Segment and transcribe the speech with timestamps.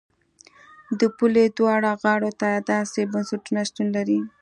[0.99, 4.19] د پولې دواړو غاړو ته داسې بنسټونه شتون لري.